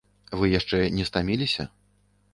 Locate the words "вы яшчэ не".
0.43-1.05